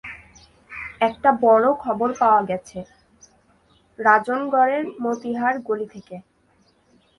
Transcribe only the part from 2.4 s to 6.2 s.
গেছে, রাজনগরের মতিহার গলি থেকে।